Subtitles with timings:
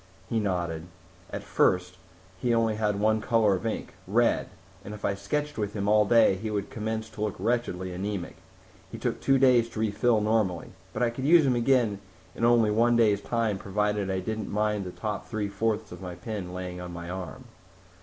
[0.27, 0.87] He nodded.
[1.29, 1.99] "At first
[2.39, 4.49] he only had one color of ink red
[4.83, 8.37] and if I sketched with him all day he would commence to look wretchedly anemic.
[8.91, 10.71] He took two days to refill, normally.
[10.91, 11.99] But I could use him again
[12.33, 16.15] in only one day's time provided I didn't mind the top three fourths of my
[16.15, 17.43] pen laying on my arm."